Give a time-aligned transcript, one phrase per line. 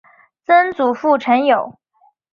[0.47, 1.77] 曾祖父陈友。